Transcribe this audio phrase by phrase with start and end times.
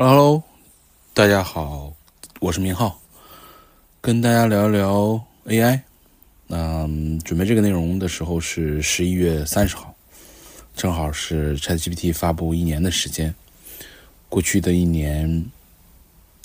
[0.00, 0.40] Hello，
[1.12, 1.92] 大家好，
[2.38, 3.00] 我是明浩，
[4.00, 5.80] 跟大家聊一聊 AI。
[6.50, 9.92] 嗯，准备这个内容的时候是十一月三十号，
[10.76, 13.34] 正好是 ChatGPT 发布一年的时间。
[14.28, 15.44] 过去的一年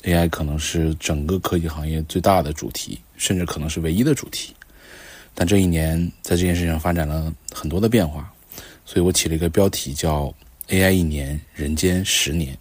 [0.01, 4.55] ，AI 可能是整个科技行业最大的主题，甚至可能是唯一的主题。
[5.35, 8.33] 但这一年在这件事情上发展了很多的变化，
[8.83, 10.33] 所以我起了一个标题叫
[10.69, 12.57] “AI 一年，人间十年”。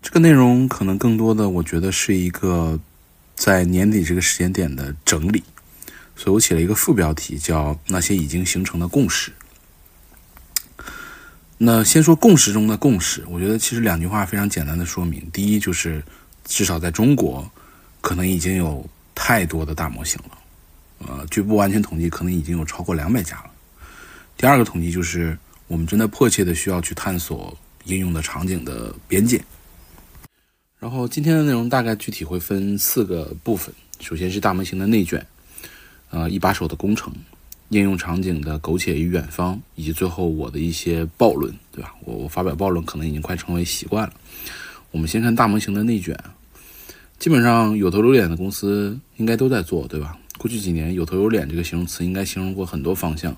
[0.00, 2.78] 这个内容可能更多的，我觉得是一个
[3.34, 5.42] 在年底这个时间点的整理，
[6.16, 9.32] 所以我起了一个副标题叫“那些已经形成的共识”。
[11.58, 16.02] 那先说共识中的共识，我觉得其实两句话非常简单的说明：第一，就是
[16.44, 17.50] 至少在中国，
[18.00, 20.38] 可能已经有太多的大模型了，
[21.00, 23.50] 呃，据不完全统计，可能已经有超过两百家了。
[24.36, 25.36] 第二个统计就是，
[25.66, 29.42] 我们真的迫切的需要去探索应用的场景的边界。
[30.80, 35.26] 然后今天的内容大概具体会分四个部分，首先是大模型的内卷，
[36.10, 37.12] 呃，一把手的工程，
[37.70, 41.92] 应用场景的苟且与远方，以及最后我的一些暴论，对吧？
[42.04, 44.14] 我我发表暴论可能已经快成为习惯了。
[44.92, 46.16] 我们先看大模型的内卷，
[47.18, 50.16] 基本上有头有脸的公司应该都在做，对吧？
[50.38, 53.36] 过去几年有头有脸这个形容词应该形容过很多方向，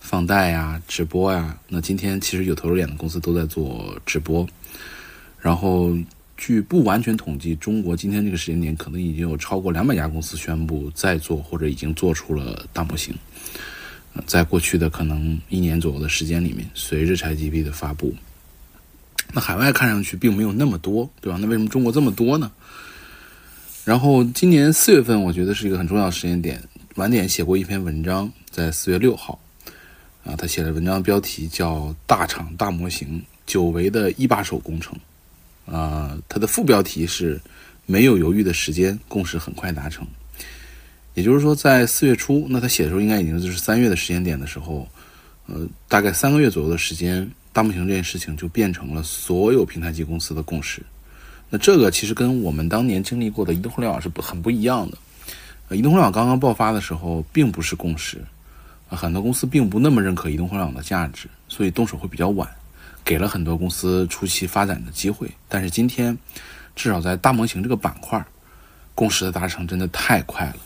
[0.00, 1.56] 放贷呀、直播呀。
[1.68, 4.44] 那今天其实有头有脸的公司都在做直播，
[5.38, 5.96] 然后。
[6.42, 13.14] 据不完全统计，中国今天这个时间点，可能已经有超过两百家公司宣布在做或者已经做出了大模型。
[14.26, 18.12] 在过去的可能一年左右的时间里面，随着 ChatGPT 的发布，
[19.32, 21.38] 那海外看上去并没有那么多，对吧？
[21.40, 22.50] 那为什么中国这么多呢？
[23.84, 26.60] 然后今年四月份，我觉得是一个很重要的时间点。
[26.96, 29.38] 晚点写过一篇文章，在四月六号，
[30.24, 34.92] 啊，他写的文章标题叫《大厂大模型久违的一把手工程》。
[35.66, 37.40] 啊，它的副标题是
[37.86, 40.06] “没有犹豫的时间，共识很快达成”。
[41.14, 44.88] 也就是说，在四月初，那他写的时候应该已经就是三月的时间点的时候，
[45.46, 50.82] 呃，大概三个月左右的时间，大模型这件事情就变成了所有平台级公司的共识。
[51.50, 54.96] 那这个其实跟我们当年经历过的移动互联网是很不一样的。
[55.76, 58.16] 移动互联网刚刚爆发的时候，并不是共识，
[58.88, 62.48] 很多公司并不那么认可移动互联网的价值，所以动手会比较晚。
[63.04, 66.16] 给了很多公司初期发展的机会，但是今天，
[66.76, 68.24] 至少在大模型这个板块，
[68.94, 70.56] 共识的达成真的太快了。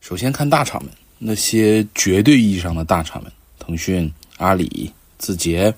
[0.00, 5.72] 首先看大厂们，那些绝对意义上的大厂们，腾讯、阿里、字节、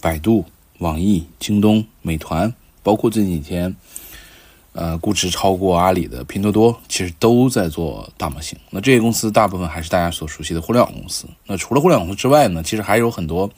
[0.00, 0.44] 百度、
[0.78, 3.74] 网易、京东、美团，包括这几天，
[4.72, 8.58] 呃，估值超过阿里的拼多多，其实都在做大模型。
[8.70, 11.26] 那这些公司大部分还是大家所熟悉的互联网公司。
[11.46, 13.50] 那除了互联网公司之外呢，其实还有很多。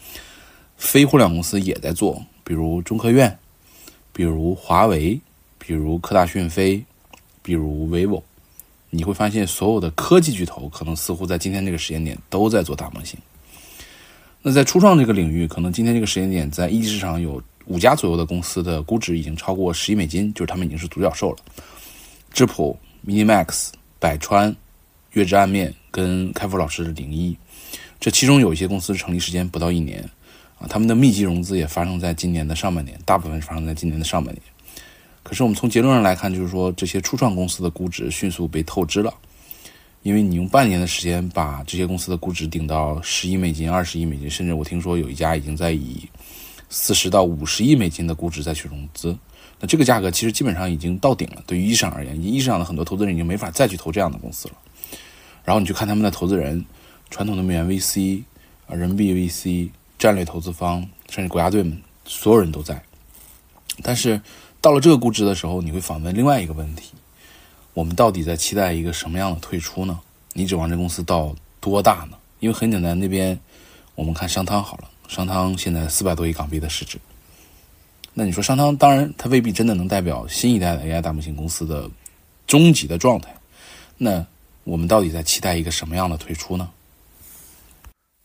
[0.78, 3.36] 非互联网公司也在做，比如中科院，
[4.12, 5.20] 比如华为，
[5.58, 6.82] 比如科大讯飞，
[7.42, 8.22] 比如 vivo。
[8.90, 13.18] 你会发现，所有的科技巨头可能似乎在今天这个时间点都在做大模型。
[14.40, 21.38] 那在初创这个领域，可能今天这个时间点，在一级市场有五家左右的公司的估值已经超过十亿美金，就是他们已经是独角兽了。
[22.32, 24.56] 智谱、Minimax、百川、
[25.12, 27.36] 月之暗面跟开复老师的零一，
[28.00, 30.08] 这其中有一些公司成立时间不到一年。
[30.58, 34.42] 啊，他们的密集融资也发生在今年的上半年，大部分是发生在今年的上半年。
[35.22, 39.14] 可是我们从结论上来看，就是说这些初创公司的估值迅速被透支了，
[40.02, 46.08] 因为你用半年的时间把这些公司的估值顶到十亿美金、二十亿美金，甚至我听说有一家已经在以
[46.70, 49.16] 四十到五十亿美金的估值再去融资，
[49.60, 51.42] 那这个价格其实基本上已经到顶了。
[51.46, 54.54] 对于一市场而言，一市场的很多投资人已经没法再去投这样的公司了。
[55.44, 56.64] 然后你去看他们的投资人，
[57.10, 58.22] 传统的美元 VC
[58.66, 59.68] 啊，人民币 VC。
[59.98, 62.80] 战略投资方甚至国家队们，所有人都在。
[63.82, 64.20] 但是
[64.60, 66.92] 到了这个估值的时候，你会反问另外一个问题：
[67.74, 69.98] 我们到底在期待一个什么样的退出呢？
[70.32, 72.16] 你指望这公司到多大呢？
[72.40, 73.38] 因为很简单，那边
[73.96, 76.98] 我们看商汤好了，商汤现在四百多亿港币的市值。
[78.14, 81.90] 那你说商汤，当然它未必真的能代表新一代的 AI 大模型公司的
[82.46, 83.34] 终极的状态。
[83.96, 84.24] 那
[84.64, 86.68] 我们到底在期待一个什么样的退出呢？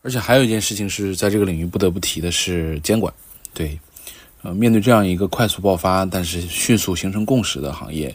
[0.04, 3.10] 而且还有一件事情是在这个领域不得不提的是监管，
[3.54, 3.78] 对，
[4.42, 8.14] 呃，面对这样一个快速爆发但是迅速形成共识的行业，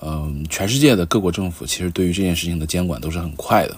[0.00, 3.76] 嗯，全世界的各国政府其实对于这件事情的监管都是很快的。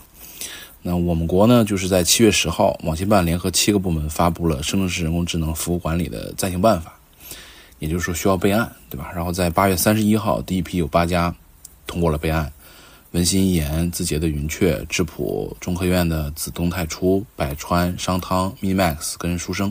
[0.80, 6.98] 那我们国呢，就是在七月十号，网信办联合七个部门发布了《生成式人工智能服务管理的暂行办法》，
[7.80, 9.12] 也就是说需要备案，对吧？
[9.14, 11.32] 然后在八月三十一号，第一批有八家
[11.86, 12.50] 通过了备案。
[13.12, 19.70] 文心一言、字节的云雀、智谱、中科院的子东太初、百川、商汤、MiMax 跟书生，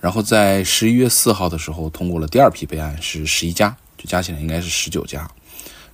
[0.00, 5.26] 然后在十一月四号的时候通过了第二批备案，是十一家，就加起来应该是十九家。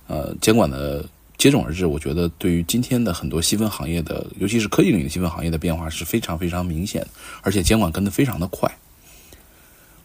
[0.07, 1.05] 呃，监管的
[1.37, 7.07] 接踵而至，我觉得对于今天的很多细分行业的，尤其是科技领域的细分行业的变化是非常非常明显的，
[7.41, 8.69] 而且监管跟得非常的快。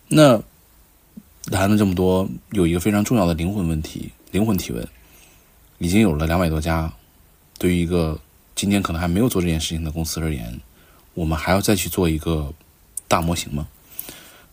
[0.07, 0.41] 那
[1.51, 4.89] 谈了这么多，有一个非常重要的灵魂问题，灵魂提问：
[5.79, 6.93] 已经有了两百多家，
[7.59, 8.21] 对于一个
[8.55, 10.61] 今天可能还没有做这件事情的公司而言，
[11.15, 12.53] 我们还要再去做一个
[13.07, 13.67] 大模型吗？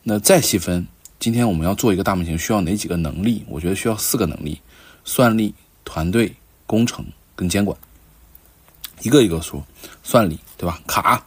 [0.04, 0.88] 那再细分，
[1.20, 3.44] 今天我们要做一个大模型，需要哪几个能力？
[3.48, 4.62] 我觉得需要四个能力。
[5.04, 6.36] 算力、团队、
[6.66, 7.06] 工程
[7.36, 7.78] 跟监管，
[9.02, 9.64] 一个一个说。
[10.04, 10.82] 算力，对吧？
[10.88, 11.24] 卡，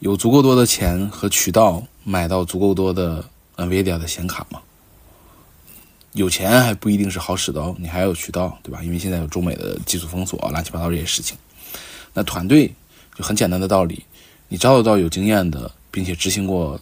[0.00, 3.24] 有足够多的钱和渠道买到足够多的
[3.56, 4.60] NVIDIA 的显卡吗？
[6.12, 8.82] 有钱还不一定是好使的，你还有渠道，对吧？
[8.82, 11.36] 因为现在有中美的技术封锁，乱七八糟这些事情。
[12.12, 12.72] 那团队
[13.14, 14.04] 就很简单的道理，
[14.48, 16.80] 你招得到有经验的，并且执行过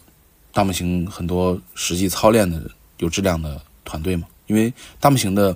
[0.51, 2.61] 大模型很多实际操练的
[2.97, 4.27] 有质量的团队吗？
[4.47, 5.55] 因为大模型的。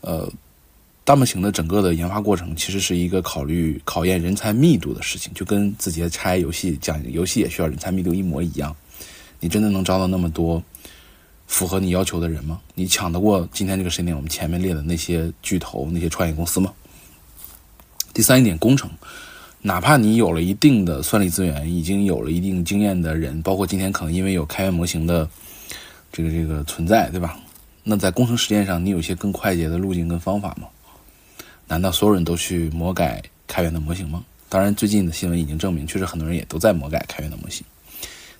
[0.00, 0.30] 呃，
[1.02, 8.74] 大模型的整个的研发过程其实是一个考虑考验人才密度的事情，就跟字节拆游戏讲游戏也需要人才密度一模一样。
[9.40, 10.62] 你真的能招到那么多
[11.48, 12.60] 符合你要求的人吗？
[12.74, 16.72] 你抢得过今天这个时间点我们前面列的那些巨头、那些创业公司吗？
[18.12, 18.88] 第三一点，工程，
[19.62, 25.28] 哪怕你有了一定的算力资源，已经有了一定经验的人，包括今天可能因为有开源模型的
[26.12, 27.40] 这个这个存在，对吧？
[27.82, 30.68] 那在工程实践上，你有一些更快捷的路径跟方法吗？
[31.66, 34.22] 难道所有人都去魔改开源的模型吗？
[34.50, 37.64] 当然，最近的新闻已经证明，确实很多人也都在魔改开源的模型。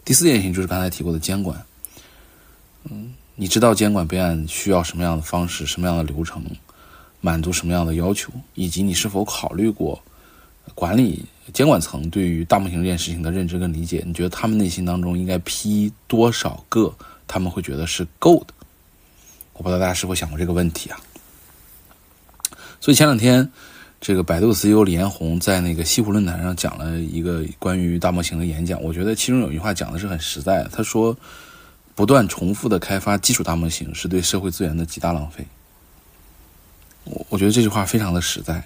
[0.05, 1.65] 第四件事情就是刚才提过的监管。
[2.85, 6.43] 嗯，你知道监管备案需要什么样的方式、什么样的流程，
[7.21, 10.01] 满足什么样的要求，以及你是否考虑过
[10.75, 14.03] 管理监管层对于大模型这件事情的认知跟理解？
[14.07, 16.95] 你觉得他们内心当中应该批多少个？
[17.27, 18.55] 他们会觉得是够的？
[19.53, 20.99] 我不知道大家是否想过这个问题啊？
[22.81, 23.51] 所以前两天，
[24.01, 28.81] 这个百度 CEO 李彦宏在那个西湖论坛上讲了一个关于大模型的演讲。
[28.81, 31.15] 我觉得其中有一句话讲的是很实在，他说
[31.99, 35.45] ：“不断重复的开发基础大模型是对社会资源的极大浪费。”
[37.03, 38.63] 我我觉得这句话非常的实在。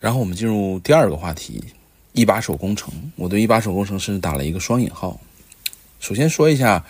[0.00, 1.62] 然后我们进入第二个话题：
[2.14, 2.92] 一把手工程。
[3.14, 5.20] 我对一把手工程甚至打了一个双引号。
[6.00, 6.84] 首先说一下。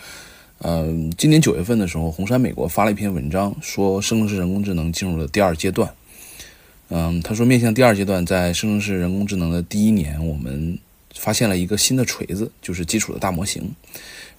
[0.65, 5.93] 嗯，今年九月份的时候，红杉美国发了一篇文章，说生成式人工智能进入了第二阶段。
[6.87, 10.79] 嗯，他说面向第二阶段，在生成式人工智能的第一年，我们
[11.15, 13.69] 发现了一个新的锤子，就是基础的大模型，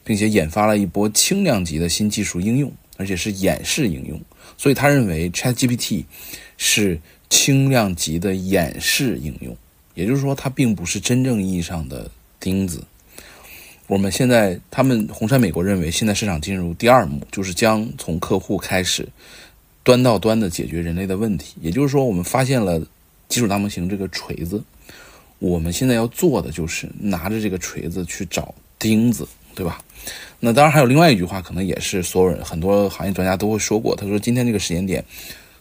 [0.05, 4.21] 并且研发了一波轻量级的新技术应用，而且是演示应用。
[4.57, 6.05] 所以他认为 ChatGPT
[6.57, 9.57] 是轻量级的演示应用，
[9.95, 12.09] 也就是说，它并不是真正意义上的
[12.39, 12.85] 钉子。
[13.87, 19.09] 我们现在，他们红杉美国认为，现在市场进入第二幕，就是将从客户开始，
[19.83, 21.57] 端到端的解决人类的问题。
[21.61, 22.81] 也就是说，我们发现了
[23.29, 24.63] 基础大模型这个锤子，
[25.39, 29.81] 我们现在要做的就是拿着这个锤子去找钉子，对吧？
[30.41, 35.05] 那当然还有另外一句话，可能也是所有人很多行业专家都会说过，他说今天这个时间点，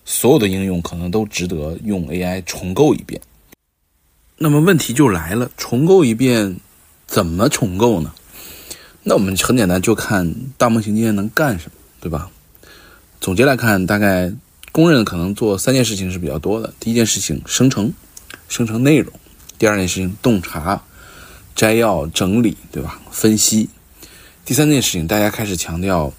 [0.03, 3.21] 所有的应用可能都值得用 AI 重构一遍。
[4.37, 6.57] 那么问题就来了，重构一遍。
[7.05, 8.11] 怎么重构呢？
[9.03, 12.31] 那我们很简单，就看大模型今天能干什么，对吧？
[13.21, 14.33] 总结来看，大概
[14.71, 16.73] 公认可能做三件事情是比较多的。
[16.79, 17.93] 第一件事情，生成，
[18.47, 19.13] 生成内容；
[19.59, 20.81] 第二件事情，洞察、
[21.53, 22.99] 摘要、整理，对吧？
[23.11, 23.67] 分析；
[24.45, 26.11] 第三件事情，大家开始强调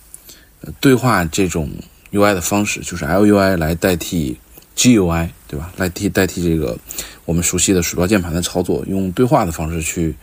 [0.80, 1.68] 对话这种
[2.12, 4.36] UI 的方式，就是 LUI 来代替
[4.76, 5.72] GUI，对吧？
[5.76, 6.76] 来替代替这个
[7.24, 10.14] 我们熟悉的鼠标键盘的操作，用对话的方式去。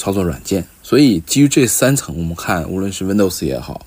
[0.00, 3.84] 操作软件，所以基于这三层，我们看，无论是 Windows 也好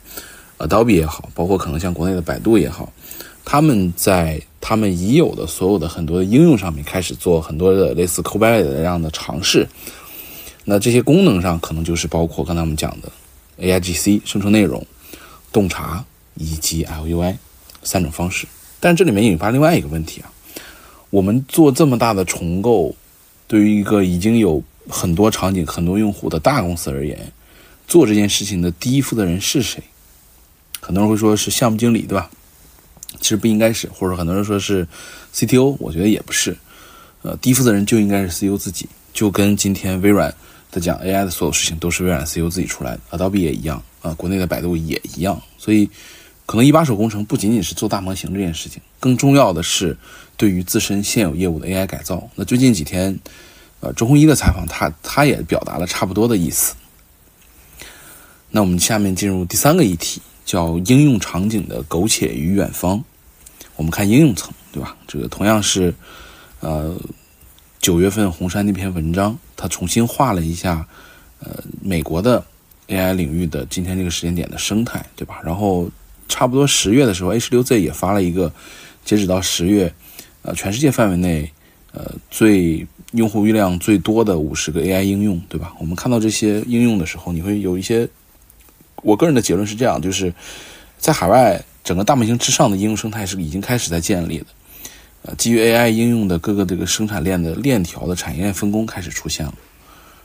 [0.57, 2.91] ，Adobe 也好，包括可能像国内的百度也好，
[3.45, 9.65] 他们在他们已有的所有的很多的应用上面开始做很多的类似 Copilot 这样的尝试。
[10.65, 13.09] 那这些功能上可能就是包括刚才我们讲的
[13.59, 14.85] AIGC 生成内容、
[15.51, 16.03] 洞察
[16.35, 17.35] 以及 LUI
[17.83, 18.47] 三种方式。
[18.79, 20.31] 但这里面引发另外一个问题啊，
[21.09, 22.95] 我们做这么大的重构，
[23.47, 27.31] 对于一个已经有很多场景、很多用户的大公司而言，
[27.87, 29.83] 做这件事情的第一负责人是谁？
[30.79, 32.29] 很多人会说是项目经理，对吧？
[33.19, 34.87] 其实不应该是，或者很多人说是
[35.35, 36.57] CTO，我觉得也不是。
[37.21, 40.33] 呃，第一负责人就应该是 CEO 自己，就跟今天微软
[40.71, 45.39] 他讲 AI 的所有事情都是微软 CEO 自己出来的，Adobe 也一样，啊，国内的百度也一样。
[45.57, 45.89] 所以，
[46.45, 49.97] 可能一把手工程不仅仅是做大模型这件事情，更重要的是
[50.37, 52.27] 对于自身现有业务的 AI 改造。
[52.35, 53.19] 那最近几天。
[53.83, 56.75] 呃，周鸿祎的采访，他他也表达了差不多的意思。
[58.51, 63.03] 那我们下面进入第三个议题，叫应用场景的苟且与远方。
[63.75, 64.95] 我们看应用层，对吧？
[65.07, 65.91] 这个同样是，
[66.59, 66.95] 呃，
[67.81, 70.87] 九月份红杉那篇文章，他重新画了一下，
[71.39, 72.45] 呃，美国的
[72.87, 75.41] AI 领域的今天这个时间点的生态，对吧？
[75.43, 75.89] 然后
[76.27, 78.53] 差不多十月的时候，A 十六 Z 也发了一个，
[79.03, 79.91] 截止到十月，
[80.43, 81.51] 呃，全世界范围内，
[81.91, 85.73] 呃，最用户预量最多的五十个 AI 应用，对吧？
[85.79, 88.07] 我们看到这些应用的时候，你会有一些，
[89.01, 90.31] 我个人的结论是这样，就是
[90.99, 91.59] 在海外。
[91.83, 94.45] 整个大模型之上的应用生态是已经开始在建立的，
[95.23, 99.53] 呃，基于 AI 应用的各个这个生产链的链条的产业链分工开始出现了。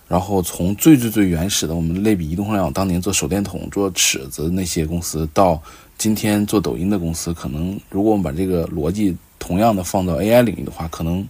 [0.08, 5.60] 然后从最最最原始的我们类比移动互联网当年做手电筒、做尺子那些公司，到
[5.98, 11.26] 今天做抖音的公司，可能如果我们把这个逻辑同样的放到 AI 领域的话，可能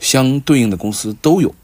[0.00, 1.54] 相对应的公司都有。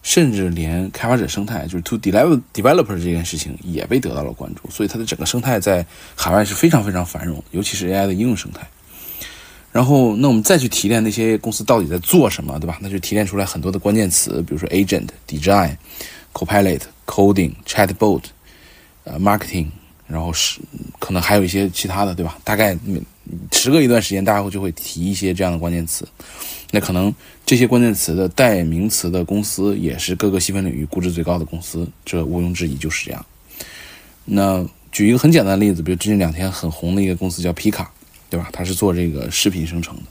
[0.00, 8.66] 甚至连开发者生态，就是 to develop developer 这件事情也被得到了关注，所以它的整个生态在海外是非常非常繁荣，尤其是 AI 的应用生态。
[9.70, 12.78] 然后，那我们再去提炼那些公司到底在做什么，对吧？
[12.80, 15.76] 那就提炼出来很多的关键词，比如说 agent、design、
[16.32, 18.22] copilot、coding、chatbot、
[19.04, 19.66] 呃 marketing，
[20.06, 20.58] 然后是
[20.98, 22.38] 可能还有一些其他的，对吧？
[22.42, 23.00] 大概每
[23.52, 26.08] 时隔一段时间，大家会就会提一些这样的关键词。
[26.70, 27.14] 那可能
[27.46, 33.24] 这些关键词的代名词的公司，也是各个细分领域估值最高的公司，这毋庸置疑就是这样。
[34.24, 37.90] 那举一个很简单的例子，比如最近两天很红的一个公司叫皮卡，
[38.30, 38.48] 对吧？
[38.52, 40.02] 它是做这个视频生成的。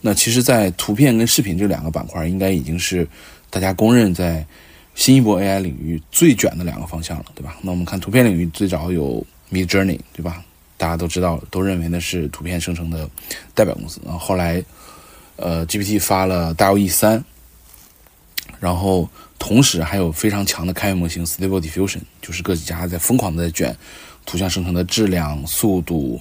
[0.00, 3.06] 那其实，在图片跟视频这两个板块，应该已经是
[3.48, 4.46] 大家公认在
[4.94, 7.56] 新一波 AI 领域最卷的两个方向了，对吧？
[7.62, 10.42] 那我们看图片领域，最早有 Mid Journey，对吧？
[10.76, 13.08] 大家都知道，都认为那是图片生成的
[13.54, 14.00] 代表公司。
[14.04, 14.62] 然后后来。
[15.42, 17.24] 呃，GPT 发了 DALL-E 三，
[18.58, 19.08] 然后
[19.38, 23.74] 同时还有非常强的开源模型 Stable Diffusion，就是各几家在疯狂的在卷
[24.26, 26.20] 图像生成的质量、速度、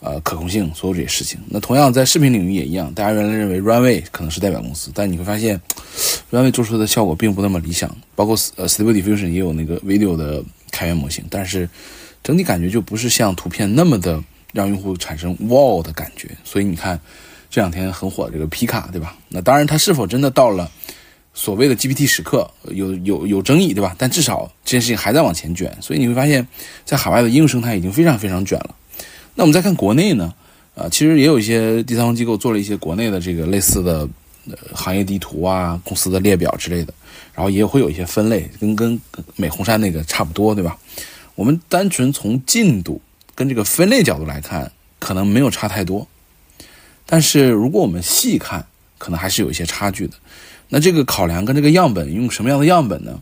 [0.00, 1.38] 呃可控性，所有这些事情。
[1.48, 5.60] 那同样在视频领域也一样，大家原来认为 Runway 可能是代表公司，但你会发现
[6.30, 7.94] Runway 做出的效果并不那么理想。
[8.14, 11.68] 包括呃 Stable Diffusion 也有那个 Video 的开源模型，但是
[12.22, 16.28] 整体感觉就不是像图片那么的让用户产生 Wow 的感觉。
[16.44, 17.00] 所以你看。
[17.52, 19.16] 这两天很火的这个皮卡，对吧？
[19.28, 20.70] 那当然，它是否真的到了
[21.34, 23.92] 所谓的 GPT 时刻，有有有争议，对吧？
[23.98, 26.46] 但至少这件事情还在往前卷，所以你会发现，
[26.84, 28.76] 在海外的应用生态已经非常非常卷了。
[29.40, 30.34] 那我们再看国内呢？
[30.74, 34.06] 啊，其实也有一些第三方机构做了一些国内的这个类似的
[34.46, 36.92] 呃行业地图啊、公司的列表之类的，
[37.32, 39.00] 然后也会有一些分类，跟跟
[39.36, 40.76] 美红杉那个差不多，对吧？
[41.36, 43.00] 我们单纯从进度
[43.34, 46.06] 跟这个分类角度来看，可能没有差太多。
[47.06, 48.66] 但是如果我们细看，
[48.98, 50.12] 可能还是有一些差距的。
[50.68, 53.18] 那这个考量跟这个样本用什么样的样本呢？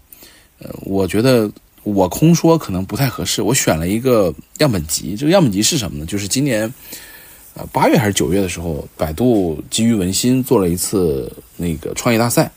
[0.58, 1.48] 呃，我觉得
[1.94, 3.42] 我空说可能不太合适。
[3.42, 6.06] 我选了一个样本集，这个样本集是什么呢？
[6.06, 6.72] 就是今年，
[7.54, 12.50] 呃，八月还是九月的时候，百度基于文心做了一次那个创业大赛。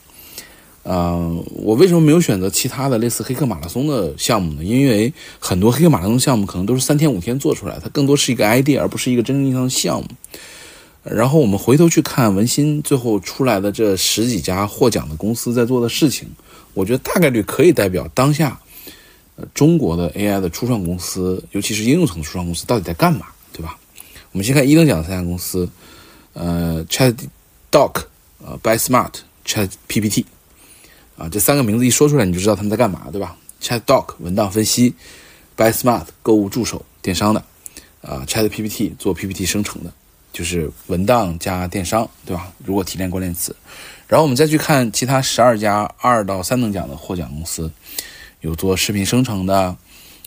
[0.83, 4.63] 嗯，我为什么没有选择其他的类似黑客马拉松的项目呢？
[4.63, 10.07] 因为很多黑客马拉松项目可能都是三天五天做出来，它更多是一个 idea，而不是一个真正意义上的项目。
[11.03, 16.27] 然后我们回头去看文心最后出来的这十几家获奖的公司在做的事情，
[16.73, 18.59] 我觉得大概率可以代表当下，
[19.53, 23.77] 中国的 AI 的初创公司，尤其是应用层初创公司到底在干嘛，对吧？
[24.31, 25.69] 我们先看一等奖的三家公司，
[26.33, 28.03] 呃，ChatDoc，
[28.39, 30.25] 呃，BySmart，ChatPPT，
[31.17, 34.93] 啊，这三个名字一说出来你就知道他们在干嘛，对吧？ChatDoc 文档分析
[35.57, 37.43] ，BySmart 购物助手电商的，
[38.01, 39.91] 啊，ChatPPT 做 PPT 生成的。
[40.33, 42.53] 就是文档加电商，对吧？
[42.63, 43.53] 如果提炼关键词，
[44.07, 47.69] 然后我们再去看其他十二家二到三等奖的获奖公司，
[48.41, 49.75] 有做视频生成的，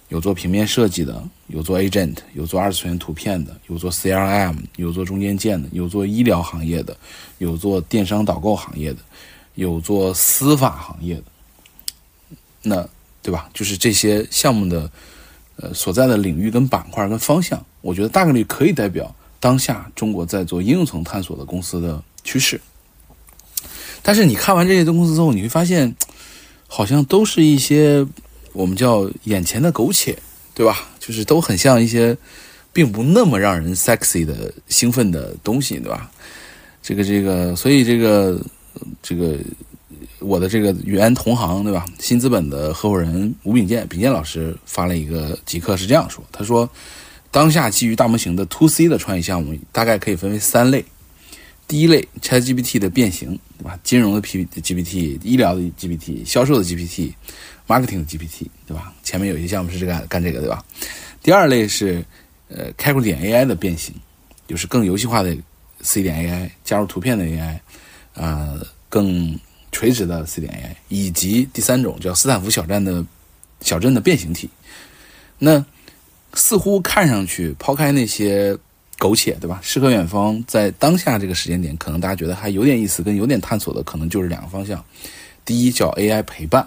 [0.09, 6.97] 有做平面设计的，有做 agent，有做二次元图片的，有做 CRM，有做中间件的，有做医疗行业的，
[7.38, 8.99] 有做电商导购行业的，
[9.54, 11.25] 有做司法行业的，
[12.62, 12.88] 那
[13.23, 13.49] 对吧？
[13.52, 14.90] 就是这些项目的
[15.56, 19.14] 呃所在的领域跟板块跟方向，我觉得大概率可以代表。
[19.40, 22.59] 当下中国在做应用层探索的公司的趋势，
[24.02, 25.94] 但是你看完这些公司之后，你会发现，
[26.76, 28.04] 好像都是一些
[28.52, 30.19] 我们叫眼前的苟且，
[30.52, 30.88] 对吧？
[30.99, 32.16] 就是都很像一些
[32.73, 36.11] 并不那么让人 sexy 的兴奋的东西，对吧？
[36.83, 38.40] 这个这个，所以这个
[39.00, 39.38] 这个
[40.19, 41.85] 我的这个原同行，对吧？
[42.00, 46.69] 新资本的合伙人吴炳健，炳健老师发了一个极客，是这样说，他说。
[47.31, 50.85] 当下基于大模型的 To C 的创业项目大概可以分为三类。
[51.66, 53.78] 第一类 ChatGPT 的变形，对吧？
[53.83, 58.92] 金融的 P GPT，医疗的 GPT，销售的 GPT，marketing 的 GPT，对吧？
[59.02, 60.62] 前面有一些项目是这个干这个，对吧？
[61.23, 62.04] 第二类是
[62.49, 63.94] 呃开口点 AI 的变形，
[64.47, 65.35] 就是更游戏化的
[65.80, 67.59] C 点 AI，加入图片的 AI，
[68.14, 69.40] 啊，更
[69.73, 73.04] 垂直的 C 点 AI，以及第三种叫斯坦福小站的
[73.62, 74.50] 小镇的变形体。
[75.38, 75.64] 那
[76.35, 78.56] 似乎看上去，抛开那些。
[79.04, 79.61] 苟且，对吧？
[79.62, 84.82] 诗和远方在当下这个时间点，可能大家觉得还有点意思，跟有点探索的，可能就是两个方向。
[85.44, 86.66] 第一叫 AI 陪伴，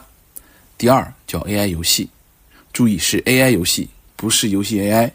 [0.78, 2.08] 第二叫 AI 游戏。
[2.72, 5.10] 注意是 AI 游戏，不是游戏 AI，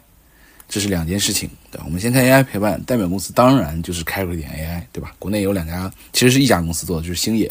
[0.69, 1.49] 这是两件事情。
[1.71, 1.81] 对？
[1.85, 5.14] 我们先看 AI 陪伴，代表公司当然就是开瑞点 AI，对吧？
[5.21, 7.49] 国内有两家，其实是一家公司做的，就是星野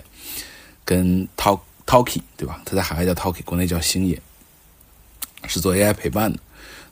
[0.83, 2.61] 跟 Talk Talky，对吧？
[2.65, 4.21] 它在海外叫 Talky，国内叫星野，
[5.47, 6.37] 是做 AI 陪伴的。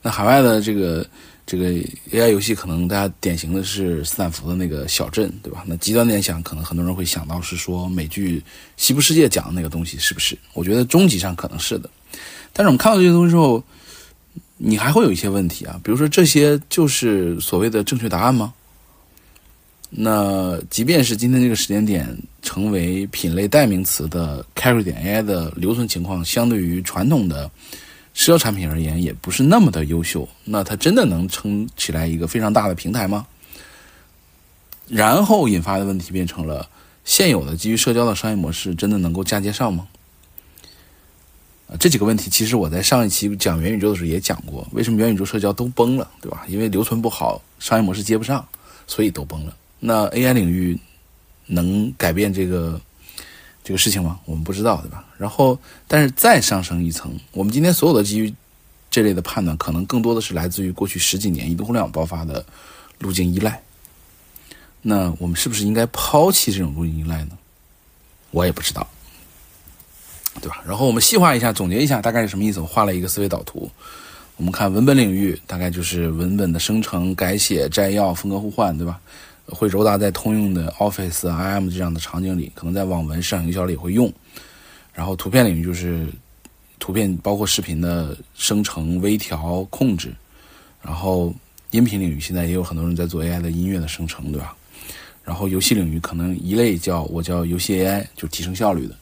[0.02, 1.06] 那海外的这个。
[1.50, 1.72] 这个
[2.12, 5.64] AI 游戏可能大家典型的是斯坦福的那个小镇，对吧？
[5.66, 8.38] 那极端点想，可能很多人会想到是说美剧
[8.78, 10.38] 《西部世界》讲的那个东西，是不是？
[10.54, 11.90] 我觉得终极上可能是的。
[12.54, 13.64] 但是我们看到这些东西之后，
[14.58, 18.54] 你还会有一些问题啊，比如说这些就是所谓的正确答案吗？
[19.90, 27.50] 那即便是今天这个时间点成为品类代名词的 Carry 点 AI 的留存情况，相对于传统的。
[28.14, 30.28] 社交产品而言，也不是那么的优秀。
[30.44, 33.26] 那它真的能撑起来一个非常大的平台吗？
[34.88, 36.68] 然后引发的问题变成了：
[37.06, 39.88] 现有的基于社交的商业模式真的能够嫁接上吗？
[41.68, 44.68] 啊，这几个问题其实我在上一期讲元宇宙的时候也讲过。
[44.72, 46.44] 为什么元宇宙社交都崩了，对吧？
[46.48, 48.46] 因为留存不好，商业模式接不上，
[48.88, 49.56] 所以都崩了。
[49.80, 50.78] 那 AI 领域
[51.46, 52.82] 能改变这个？
[53.64, 54.20] 这个事情吗？
[54.26, 55.06] 我们不知道，对吧？
[55.18, 58.34] 然后，但是再上升一层，我们今天所有的基于
[58.90, 62.44] 这类的判断，可能更多的是来自于过去十几年移动互联网爆发的
[62.98, 63.62] 路径依赖。
[64.82, 67.38] 那我们是不是应该抛弃这种路径依赖呢？
[68.32, 68.88] 我也不知道，
[70.42, 70.64] 对吧？
[70.66, 72.60] 然后我们细化一下，总结一下，大概是什么意思？
[72.60, 73.70] 我画了一个思维导图。
[74.38, 79.00] 我们看文本领域，大概就是文本的生成、改写、摘要、风格互换，对吧？
[79.52, 84.12] 会揉杂在通用的 Office、IM 这样的场景里，可能在网文、市场营销里也会用。
[84.94, 86.08] 然后图片领域就是
[86.80, 90.14] 图片，包括视频的生成、微调、控制。
[90.82, 91.34] 然后
[91.72, 94.56] 音频领域现在也有很多人在做 AI 的音乐的生成，对吧？
[95.24, 98.96] 然后游戏领域可能一类叫我叫游戏 AI，就提升效率的。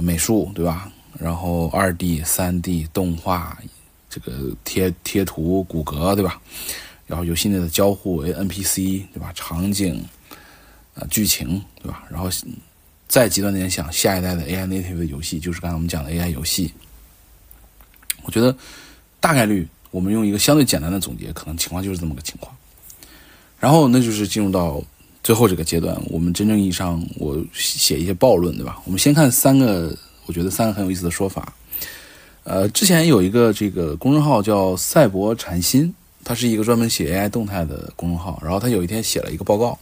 [0.00, 0.90] 美术对吧？
[1.18, 3.56] 然后二 D、三 D 动画，
[4.10, 6.40] 这个贴贴图、骨骼对吧？
[7.06, 9.32] 然后游戏内的交互为 NPC，对吧？
[9.34, 10.04] 场景，
[10.94, 12.04] 呃，剧情，对吧？
[12.10, 12.28] 然后
[13.06, 16.72] 再极端点想，下一代的 AI native 的游戏，就是刚才我们讲的 AI 游戏。
[18.24, 18.52] 我觉得
[19.20, 22.52] 大概率，我们用一个相对简单的总结，可能情况就是这么个情况。
[23.60, 24.82] 然后那就是进入到
[25.22, 28.82] 最后这个阶段，我们真正意义上，我写一些暴论，对吧？
[28.84, 31.54] 我们先看三个，我觉得三个很有意思的说法。
[32.42, 35.94] 呃，之前有一个这个公众号叫赛博禅心。
[36.28, 39.78] 他是一个专门写 AI 动态的公众号，然后他有一天写了一个报告，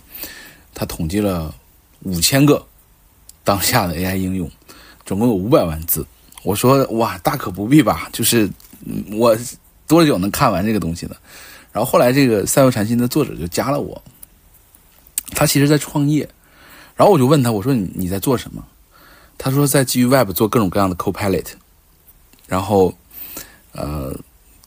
[0.74, 1.54] 他统计了
[2.02, 2.62] 五千个
[3.42, 4.50] 当下的 AI 应用，
[5.06, 6.06] 总共有五百万字。
[6.42, 8.46] 我说哇，大可不必吧，就是
[9.12, 9.34] 我
[9.88, 11.16] 多久能看完这个东西呢？
[11.72, 14.02] 然后后来这个赛博禅心的作者就加了我，
[15.30, 16.28] 他其实在创业，
[16.94, 18.62] 然后我就问他，我说你你在做什么？
[19.38, 21.46] 他说在基于 Web 做各种各样的 Copilot，
[22.46, 22.92] 然后
[23.72, 24.14] 呃。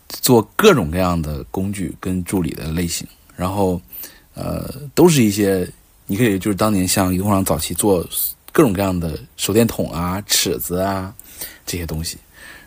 [0.10, 3.82] 做各种各样的工具跟助理的类型，然后，
[4.34, 5.70] 呃，都是一些
[6.06, 8.08] 你可以就是当年像移动上早期做
[8.52, 11.14] 各种各样的手电筒啊、尺子啊
[11.66, 12.18] 这些东西，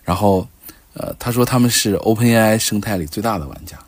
[0.04, 0.46] 然后，
[0.92, 3.78] 呃，他说他们是 OpenAI 生态里最大的玩家，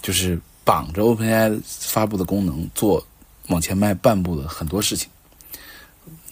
[0.00, 3.04] 就是绑着 OpenAI 发布的功能做
[3.48, 5.08] 往前迈半步的很多事情。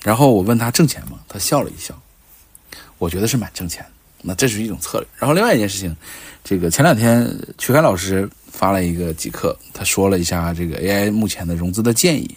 [0.03, 1.21] 然后我问他挣钱吗？
[1.29, 2.01] 他笑了一笑，
[2.97, 3.91] 我觉得是蛮挣钱的。
[4.23, 5.07] 那这是一种策略。
[5.19, 5.95] 然后另外一件事情，
[6.45, 7.27] 这个前两天
[7.59, 12.35] 曲凯老师发了一个极客，他说了一下这个 AI 目前的融资的建议。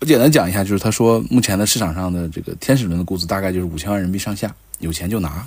[0.00, 5.46] 我简单讲一下，就是他说目前的市场上的这个天使轮的估值大概就是五千万人民币上下，有钱就拿。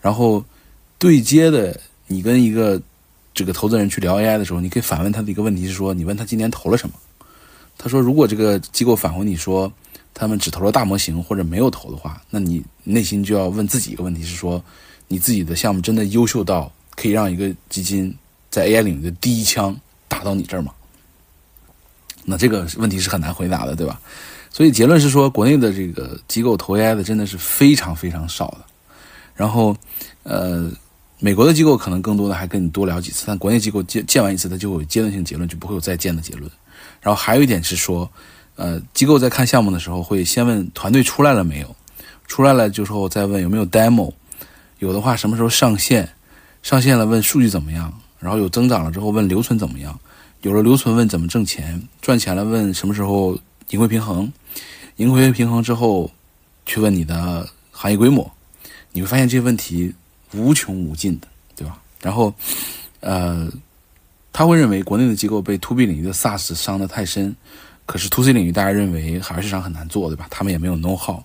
[0.00, 0.44] 然后
[0.98, 2.80] 对接的，你跟一个
[3.34, 6.94] 这个投资人去聊 AI 的时候，你可以反问他的一个问题是说，你问他今年投了什么？
[7.76, 9.72] 他说，如果这个机构返回你说。
[10.14, 14.62] 他们只投了大模型或者没有投的话，那你内心就要问自己一个问题：是说
[15.06, 18.14] 你自己的项目真的优秀到可以让一个基金
[18.50, 19.74] 在 AI 领域的第一枪
[20.08, 20.72] 打到你这儿吗？
[22.24, 24.00] 那这个问题是很难回答的，对吧？
[24.50, 28.58] 所以结论是说，国内的这个机构投 AI 的真的是非常非常少的。
[29.34, 29.76] 然后，
[30.24, 30.70] 呃，
[31.20, 36.50] 美国的机构可能更多的还跟你多聊几次，但国内机构见见完一次，它就有阶段性结论，就不会有再见的结论。
[37.00, 38.10] 然后还有一点是说，
[38.58, 41.76] 呃，机构在看项目的时候会先问团队出来了没有，
[42.26, 44.12] 出来了就后再问有没有 demo，
[44.80, 46.08] 有的话什么时候上线，
[46.62, 49.98] 上线了问数据怎么样，然后有增长了之后问留存怎么样，
[50.42, 53.38] 有了留存问怎么挣钱，赚钱了问什么时候
[53.70, 54.30] 盈亏平衡，
[54.96, 56.10] 盈亏平衡之后
[56.66, 58.30] 去问你的行业规模，
[58.92, 59.94] 你会发现这些问题。
[60.34, 61.80] 无穷无尽的，对吧？
[62.02, 62.30] 然后，
[63.00, 63.50] 呃，
[64.30, 67.34] 他会认为国内的机构被 to B 领域的 SaaS 伤得太深，
[67.88, 70.26] 可是 to C 领域大家认为海外市场很难做，对吧？
[70.30, 71.18] 他们也没有 know how。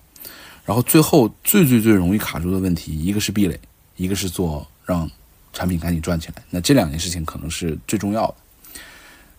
[0.64, 3.60] 然后最后最最最容易卡住的问题，一个是壁垒，
[3.96, 5.08] 一个是做让
[5.52, 6.42] 产品赶紧赚起来。
[6.48, 8.34] 那这两件事情可能是最重要的。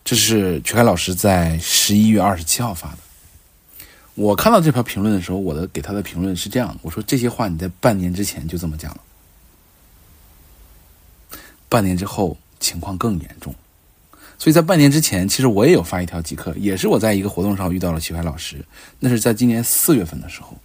[0.03, 2.99] 这是曲凯老师在十一月二十七号发的。
[4.13, 9.01] 我看到这条评论的时候，我的给他的评论是这样：我说这些话你在半年之前就这么讲了。
[11.67, 13.55] 半年之后情况更严重，
[14.37, 18.63] 所以在半年之前，其实我也有发一条即刻，也是我在一个活动上遇到了齐怀老师，
[18.99, 20.57] 那是在今年四月份的时候，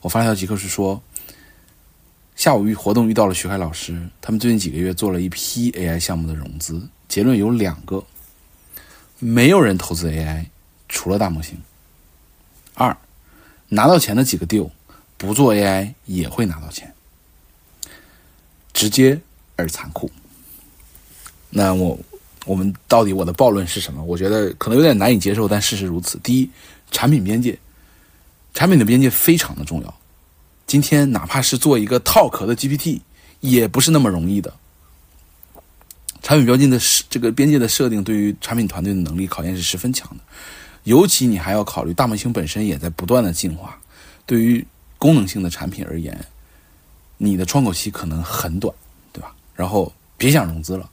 [0.00, 1.02] 我发一条即刻是说，
[2.34, 8.04] 下午遇活动遇到了徐凯老师，他们最近几个月做了一批 AI 项目的融资，结论有两个，
[9.18, 10.46] 没有人投资 AI，
[10.88, 11.58] 除了大模型。
[12.74, 12.96] 二，
[13.68, 14.70] 拿到钱的几个 deal，
[15.16, 16.94] 不做 AI 也会拿到钱，
[18.72, 19.20] 直接
[19.56, 20.10] 而残酷。
[21.50, 21.98] 那我，
[22.48, 24.02] 我们到底我的暴论是什么？
[24.02, 26.18] 我觉得可能有点难以接受，但事实如此。
[26.22, 26.48] 第一，
[26.90, 27.58] 产品边界，
[28.54, 29.94] 产品的边界非常的重要。
[30.66, 33.00] 今天哪怕是做一个套壳的 GPT，
[33.40, 34.50] 也不是那么容易的。
[36.22, 40.24] 产品标记的设这个边界的设定，对于产品团队的能力考验是十分强的。
[40.84, 43.78] 尤其你还要考虑大模型本身也在不断的进化，
[44.24, 46.18] 对于功能性的产品而言，
[47.18, 48.74] 你的窗口期可能很短，
[49.12, 49.34] 对吧？
[49.54, 50.88] 然后别想融资了。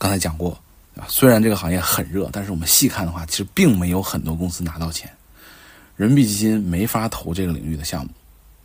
[0.00, 0.58] 刚才讲过，
[0.96, 5.12] 啊，虽然这个行业很热，但是我们细看的话，其实并没有很多公司拿到钱。
[5.94, 8.10] 人民币基金没法投这个领域的项目，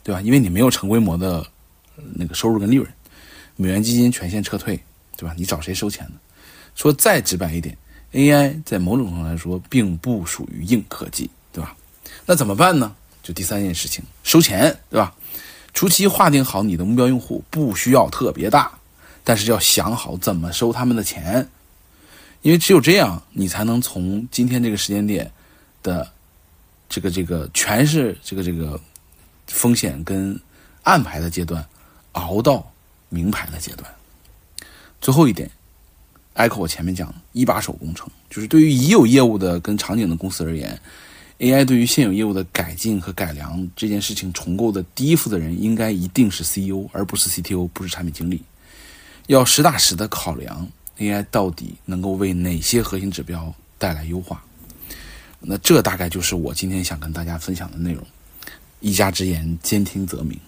[0.01, 0.21] 对吧？
[0.21, 1.45] 因为你没有成规模的
[2.13, 2.89] 那个收入跟利润。
[3.57, 4.81] 美元基金全线撤退，
[5.17, 5.35] 对吧？
[5.37, 6.13] 你找谁收钱呢？
[6.73, 7.77] 说再直白一点
[8.13, 11.75] ，AI 在某种程度来说并不属于硬科技，对吧？
[12.25, 12.95] 那怎么办呢？
[13.21, 15.13] 就第三件事情，收钱，对吧？
[15.73, 18.71] 初期划定好你的目标用户，不需要特别大。
[19.25, 21.49] 但是要想好怎么收他们的钱，
[22.43, 25.29] 因为只有这样，你才能从今天这个时间点
[25.81, 26.09] 的
[26.87, 28.79] 这个这个全是这个这个
[29.47, 30.39] 风险跟
[30.83, 31.65] 暗牌的阶段，
[32.11, 32.71] 熬到
[33.09, 33.91] 明牌的阶段。
[35.01, 35.49] 最后一点
[36.35, 40.79] ，echo 我前面讲一把手工程，就是对于已有业务的跟场景的公司而言
[41.39, 48.43] ，AI 对于现有业务的改进和改良这件事情重构的第一负责人，应该一定是 CEO，而不是 CTO，不是产品经理。
[49.27, 54.43] 要实打实的考量 AI 到底能够为哪些核心指标带来优化，
[55.39, 58.03] 那这大概就是我今天想跟大家分享的内容。
[58.81, 60.39] 一家之言，兼听则明。